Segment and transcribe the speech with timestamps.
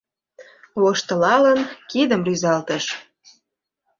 [0.81, 2.85] Воштылалын, кидым рӱзалтыш.